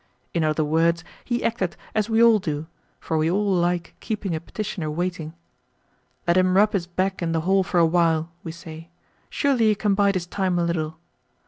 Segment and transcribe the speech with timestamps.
[0.33, 2.65] In other words, he acted as we all do,
[2.99, 5.35] for we all like keeping a petitioner waiting.
[6.25, 8.89] "Let him rub his back in the hall for a while," we say.
[9.29, 10.97] "Surely he can bide his time a little?"